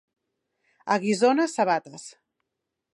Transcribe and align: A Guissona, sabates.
A 0.95 0.97
Guissona, 1.05 1.47
sabates. 1.55 2.11